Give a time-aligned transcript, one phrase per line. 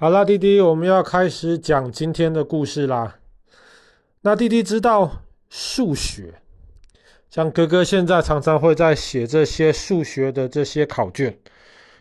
[0.00, 3.18] 好啦，弟弟，我们要开始讲今天的故事啦。
[4.20, 6.34] 那弟弟知道数学，
[7.28, 11.36] 像哥哥现在常常会在写这些数学的这些考卷。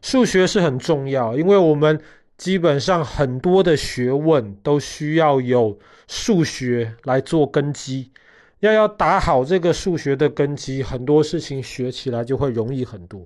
[0.03, 1.99] 数学是很重要，因为我们
[2.37, 8.11] 基本上很多的学问都需要有数学来做根基。
[8.59, 13.25] 要要打好这个数学的根基，很多事情学起来就会容易很多。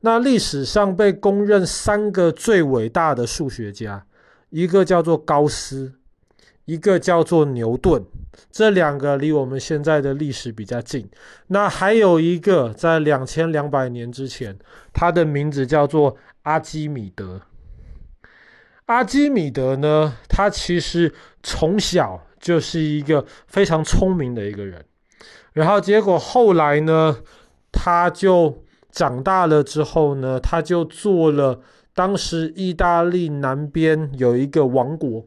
[0.00, 4.06] 那历史上被公认三个最伟大的数学家，
[4.50, 5.94] 一个叫做高斯，
[6.66, 8.04] 一个叫做牛顿，
[8.52, 11.08] 这两个离我们现在的历史比较近。
[11.48, 14.56] 那还有一个在两千两百年之前，
[14.92, 17.40] 他的名字叫做阿基米德。
[18.84, 24.84] 阿基米德呢，他其实从小就是一个非常聪明的一个人，
[25.54, 27.16] 然后结果后来呢，
[27.72, 28.62] 他就。
[28.96, 31.60] 长大了之后呢，他就做了
[31.92, 35.26] 当时意大利南边有一个王国，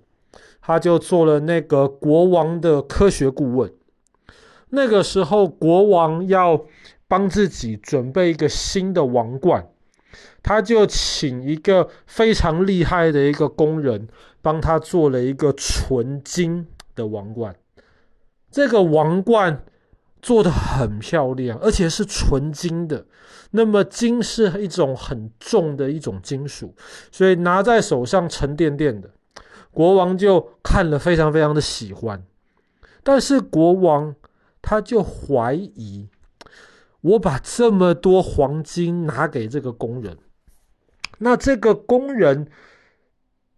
[0.60, 3.72] 他就做了那个国王的科学顾问。
[4.70, 6.66] 那个时候，国王要
[7.08, 9.68] 帮自己准备一个新的王冠，
[10.42, 14.08] 他就请一个非常厉害的一个工人
[14.42, 17.56] 帮他做了一个纯金的王冠。
[18.50, 19.64] 这个王冠。
[20.22, 23.06] 做得很漂亮，而且是纯金的。
[23.52, 26.76] 那么金是一种很重的一种金属，
[27.12, 29.10] 所以拿在手上沉甸甸的。
[29.72, 32.24] 国王就看了非常非常的喜欢，
[33.04, 34.16] 但是国王
[34.62, 36.10] 他就怀疑，
[37.02, 40.18] 我把这么多黄金拿给这个工人，
[41.20, 42.48] 那这个工人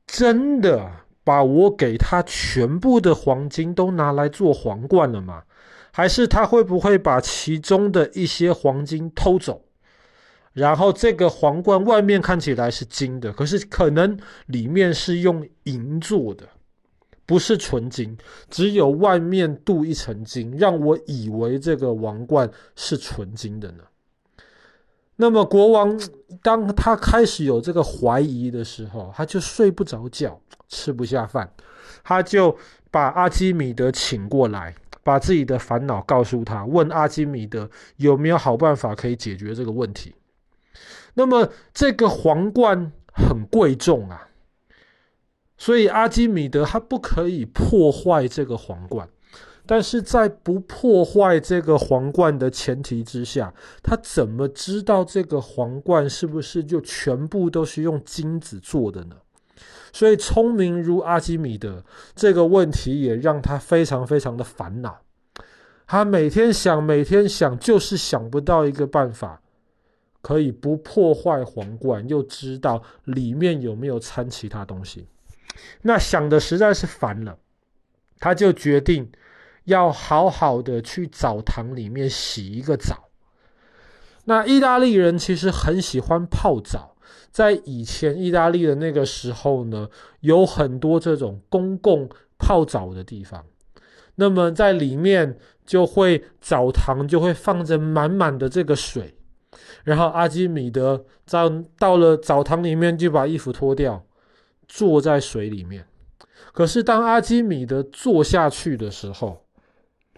[0.06, 0.92] 真的
[1.23, 5.44] 把我给他全部的黄金都拿来做皇冠了吗？
[5.92, 9.66] 还是他会不会把其中的一些黄金偷走，
[10.53, 16.48] 然后这个皇冠外面看起来是金的，可是可能里面是用银做的，
[17.25, 18.17] 不是纯金，
[18.50, 23.83] 只有外面镀一层金，让我以为这个王冠是纯金的呢？
[25.17, 25.99] 那么国王
[26.42, 31.54] 当他开始有这个怀疑的时候，他就睡不着觉，吃不下饭，
[32.04, 32.58] 他就
[32.89, 34.73] 把阿基米德请过来。
[35.04, 40.14] 把自己的烦恼告诉他，问阿基米德有没有好办法可以解决这个问题。
[41.14, 44.30] 那么这个皇冠很贵重啊，
[45.58, 49.10] 所以阿基米德他不可以破坏这个皇冠。
[49.64, 59.16] 但是在不破坏这个皇冠的前提之下，他怎么知道这个皇冠是不是就全部都是用金子做的呢？
[59.93, 61.83] 所以，聪明如阿基米德
[62.15, 65.02] 这个问题也让他非常非常的烦恼。
[65.85, 69.41] 他每天想，每天想，就是想不到一个办法，
[70.21, 75.07] 可以不破坏皇冠，又知道里面有没有掺其他东西。
[75.81, 77.37] 那想的实在是烦了，
[78.19, 79.11] 他就决定
[79.65, 83.09] 要好好的去澡堂里面洗一个澡。
[84.23, 86.90] 那意大利人其实很喜欢泡澡。
[87.31, 93.45] 在以前意大利的那个时候呢，有很多这种公共泡澡的地方，
[94.15, 99.15] 那么在里面就会澡堂就会放着满满的这个水，
[99.86, 101.49] 然后阿基米德在
[101.80, 104.05] 到了澡堂里面就把衣服脱掉，
[104.67, 105.86] 坐在水里面。
[106.52, 109.45] 可是当阿基米德坐下去的时候，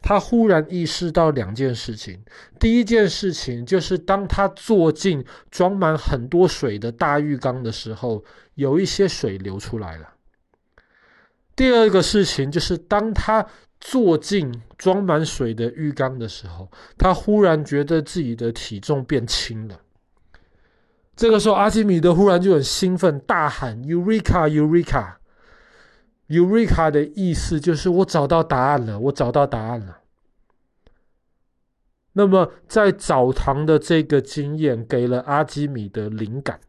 [0.03, 2.21] 他忽然意识到两件事情。
[2.59, 8.23] 第一件事情就是，当他坐进装满很多水的大浴缸的时候，
[8.55, 10.09] 有一些水流出来了。
[11.55, 13.45] 第二个事情就是，当他
[13.79, 19.79] 坐进装满水的浴缸的时候，他忽然觉得自己的体重变轻了。
[21.15, 24.49] 这个时候，阿基米德忽然就很兴奋，大喊：“Eureka!
[24.49, 25.13] Eureka!”
[26.27, 29.99] Eureka 的意思就是我找到答案了，我找到答案了。
[32.13, 36.59] 那么在澡堂的这个经验给了阿基米德灵感，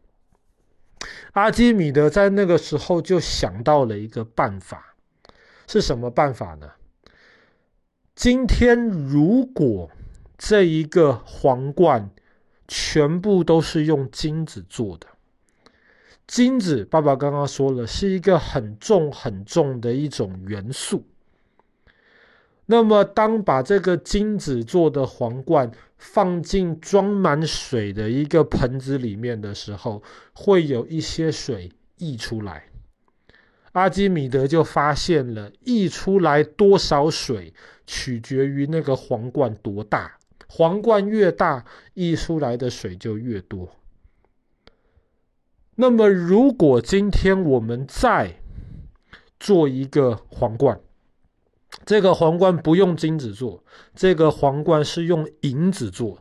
[1.33, 4.95] 阿基米德在那个时候就想到了一个办法，
[5.67, 6.71] 是什么办法呢？
[8.15, 9.91] 今天如果
[10.37, 12.09] 这一个皇冠
[12.67, 15.07] 全部都是用金子做的。
[16.27, 21.05] 金子，爸爸刚刚说了，是一个很重很重的一种元素。
[22.65, 30.01] 那么，当把这个金子做的皇冠放进装满水的一个盆子里面的时候，
[30.33, 32.65] 会有一些水溢出来。
[33.73, 37.53] 阿基米德就发现了，溢出来多少水
[37.85, 40.17] 取决于那个皇冠多大，
[40.47, 41.63] 皇冠越大，
[41.93, 43.69] 溢出来的水就越多。
[45.77, 48.39] 那么，如果今天我们再
[49.37, 50.79] 做一个皇冠，
[51.85, 53.61] 这个皇冠不用金子做，
[53.93, 56.19] 这个皇冠是用银子做。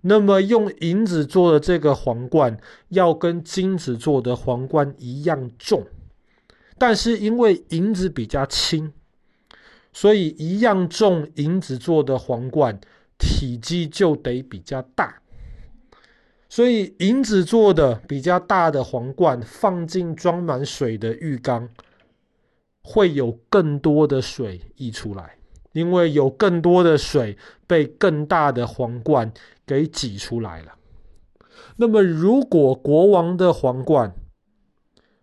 [0.00, 5.86] 那么，用银子做的这个皇冠，要跟金子做的皇冠一样重，
[6.78, 8.90] 但是因为银子比较轻，
[9.92, 12.80] 所以一样重银子做的皇冠
[13.18, 15.20] 体积就得比较大。
[16.52, 21.68] 所以，银子做的比较大的皇冠放进装满水的浴缸，
[22.82, 25.36] 会有更多的水溢出来，
[25.72, 27.38] 因为有更多的水
[27.68, 29.32] 被更大的皇冠
[29.64, 30.74] 给挤出来了。
[31.76, 34.12] 那么，如果国王的皇冠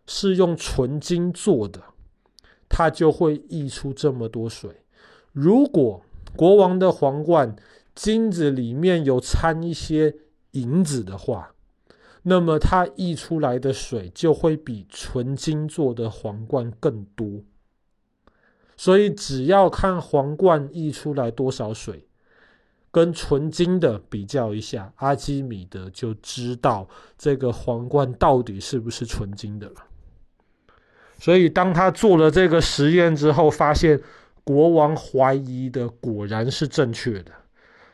[0.05, 1.83] 是用纯金做的，
[2.69, 4.71] 它就会溢出这么多水；
[5.33, 6.01] 如果
[6.37, 7.53] 国王的皇冠
[7.93, 10.15] 金子里面有掺一些，
[10.61, 11.51] 银子的话，
[12.23, 17.41] 那么它溢出来的水就会比纯金做的皇冠更多。
[18.75, 22.07] 所以只要看皇冠溢出来多少水，
[22.91, 26.87] 跟纯金的比较一下，阿基米德就知道
[27.17, 29.75] 这个皇冠到底是不是纯金的了。
[31.19, 33.99] 所以当他做了这个实验之后，发现
[34.43, 37.31] 国王怀疑的果然是正确的。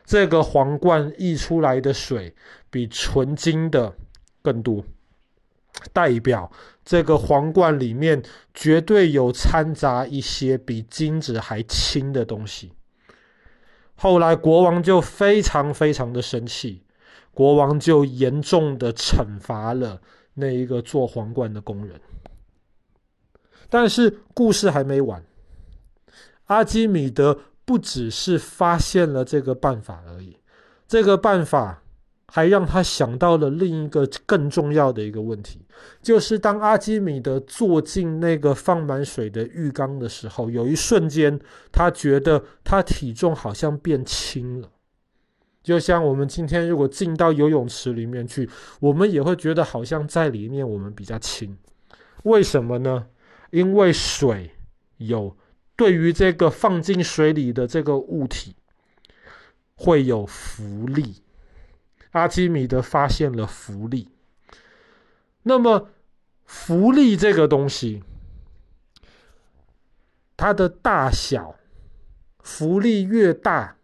[0.04, 2.34] 这个皇冠溢出来的水
[2.70, 3.96] 比纯金的
[4.42, 4.84] 更多，
[5.94, 6.52] 代表
[6.84, 8.22] 这个皇冠里面
[8.52, 12.72] 绝对有掺杂一些比金子还轻的东西。
[13.94, 16.82] 后来国王就非常非常的生气，
[17.32, 20.02] 国王就严重的惩罚了
[20.34, 21.98] 那一个做皇冠的工人。
[23.70, 25.24] 但是故事还没完，
[26.44, 27.40] 阿基米德。
[27.64, 30.36] 不只是发现了这个办法而已，
[30.86, 31.82] 这个办法
[32.26, 35.64] 还让他想到了另一个更重要的一个问题，
[36.02, 41.40] 就是当阿基米德坐进那个放满水的浴缸的时候，有一瞬间
[41.72, 44.68] 他觉得他体重好像变轻了，
[45.62, 48.48] 就像我们今天如果进到游泳池里面去，
[48.80, 51.56] 我们也会觉得好像在里面我们比较轻，
[52.24, 53.06] 为什么呢？
[53.50, 54.50] 因为水
[54.98, 55.34] 有。
[55.76, 58.54] 对于这个放进水里的这个物体，
[59.74, 61.22] 会有浮力。
[62.12, 64.08] 阿基米德发现了浮力。
[65.42, 65.90] 那么，
[66.44, 68.04] 浮力这个东西，
[70.36, 71.56] 它的大小，
[72.38, 73.76] 浮力越大，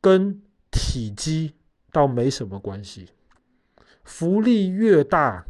[0.00, 1.54] 跟体积
[1.92, 3.10] 倒没什么关系。
[4.02, 5.44] 浮力越大，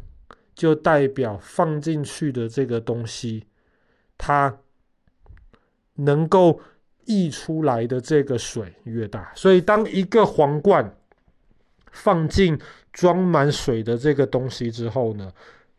[0.53, 3.47] 就代表放进去的这个东西，
[4.17, 4.59] 它。
[5.95, 6.59] 能够
[7.05, 10.97] 溢出来的这个水越大，所以当一个皇冠
[11.91, 12.59] 放进
[12.91, 15.31] 装满水的这个东西之后呢，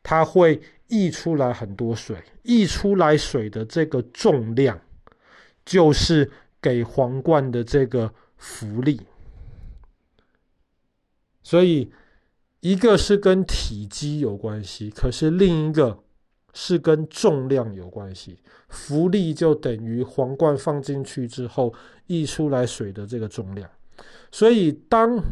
[0.02, 2.16] 它会溢出来很多水。
[2.42, 4.80] 溢出来水的这个重量，
[5.64, 6.30] 就是
[6.62, 9.00] 给皇冠的这个浮力。
[11.42, 11.90] 所以
[12.60, 16.02] 一个是跟体积有关系，可是另一个。
[16.58, 18.38] 是跟重量有关系，
[18.70, 21.75] 浮力就等于皇冠放进去之后
[22.06, 23.69] 溢出来水的这个重量。
[24.32, 25.23] 所以，当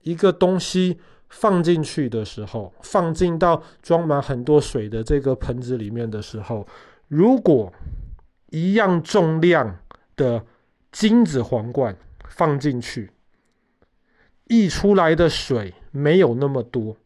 [0.00, 0.98] 一个东西
[1.28, 6.66] 放进去的时候，放进到装满很多水的这个盆子里面的时候，
[7.08, 7.70] 如果
[8.48, 9.80] 一样重量
[10.16, 10.42] 的
[10.90, 11.94] 金子皇冠
[12.26, 13.10] 放进去，
[14.46, 16.96] 溢出来的水没有那么多，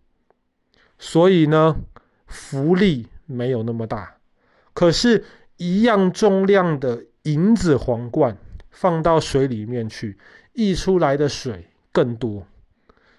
[0.96, 1.76] 所以呢，
[2.28, 3.08] 浮力。
[3.26, 4.16] 没有那么大，
[4.72, 5.24] 可是，
[5.56, 8.36] 一样重量的银子皇冠
[8.70, 10.18] 放到水里面去，
[10.52, 12.46] 溢出来的水更多，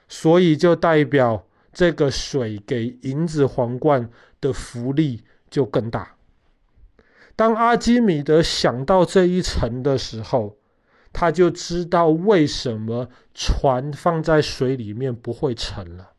[0.08, 4.10] 所以就代表这个水给银子皇冠
[4.40, 6.16] 的浮力就更大。
[7.36, 10.58] 当阿基米德想到这一层的时候，
[11.12, 16.12] 他就知道为什么船放在水里面不会沉了。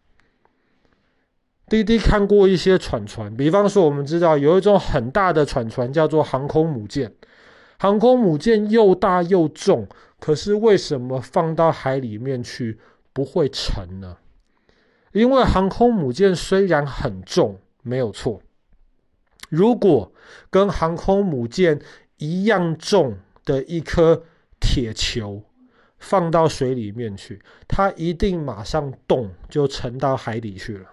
[1.68, 7.12] 滴滴看过一些船船，比方说，我们知道有一种很大的船船叫做航空母舰。
[7.78, 9.86] 航空母舰又大又重，
[10.20, 12.78] 可是为什么放到海里面去
[13.12, 14.16] 不会沉呢？
[15.12, 18.40] 因为航空母舰虽然很重，没有错。
[19.48, 20.12] 如果
[20.50, 21.80] 跟航空母舰
[22.18, 24.24] 一样重的一颗
[24.60, 25.42] 铁球
[25.98, 30.86] 放到水里面去，它一定马上动，就沉到海底去了。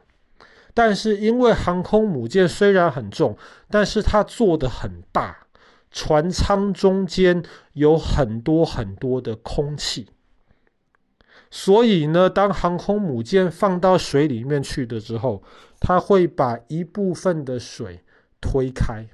[0.73, 3.37] 但是因为航空母舰虽然很重，
[3.69, 5.45] 但是它做的很大，
[5.91, 10.07] 船舱中间有很多很多的空气，
[11.51, 15.43] 所以呢，当航空母舰放到水里面去的时候，
[15.79, 18.03] 它会把一部分的水
[18.41, 19.07] 推开，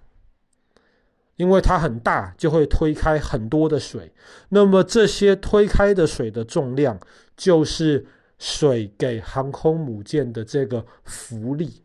[1.36, 4.14] 因为它很大，就会推开很多的水。
[4.50, 6.98] 那么这些推开的水的重量，
[7.36, 8.06] 就是
[8.40, 11.84] 水给航空母舰的这个浮力。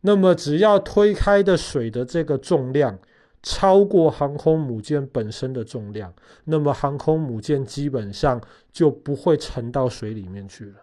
[0.00, 2.98] 那么只要推开的水的这个重量，
[3.42, 6.12] 超过航空母舰本身的重量，
[6.44, 8.40] 那么航空母舰基本上
[8.72, 10.76] 就不会沉到水里面去了。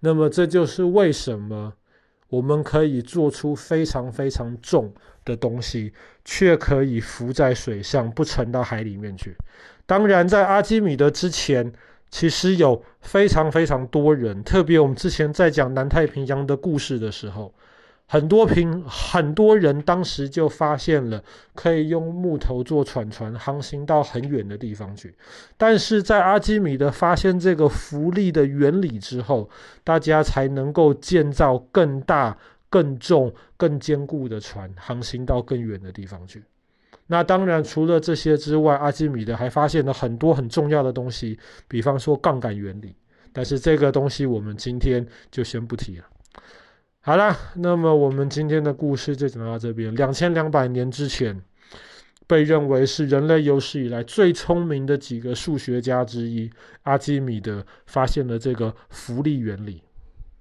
[0.00, 1.72] 那么这就是为什么
[2.28, 4.92] 我们可以做出非常非常重
[5.24, 5.92] 的东西，
[6.24, 9.36] 却可以浮在水上，不沉到海里面去。
[9.84, 11.72] 当然，在阿基米德之前，
[12.10, 17.54] 其实有非常非常多人，特别我们之前在讲南太平洋的故事的时候。
[18.12, 21.22] 很多平很多人当时就发现了
[21.54, 25.14] 可以用木头做船船航行到很远的地方去，
[25.56, 29.48] 但是在阿基米德发现这个浮力的原理之后，
[29.84, 32.36] 大家才能够建造更大、
[32.68, 36.42] 更重、更坚固的船航行到更远的地方去。
[37.12, 41.36] 那当然，除了这些之外，阿基米德还发现了很多很重要的东西，
[41.66, 42.94] 比方说杠杆原理。
[43.32, 46.04] 但是这个东西我们今天就先不提了。
[47.00, 49.92] 好了，那么我们今天的故事就讲到这边。
[49.96, 51.42] 两千两百年之前，
[52.28, 56.48] 被认为是人类有史以来最聪明的几个数学家之一，
[56.84, 59.82] 阿基米德发现了这个浮力原理。